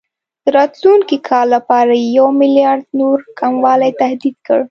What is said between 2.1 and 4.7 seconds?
یو میلیارډ نور کموالي تهدید کړ.